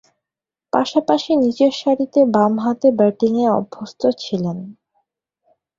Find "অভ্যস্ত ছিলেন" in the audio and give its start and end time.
3.51-4.57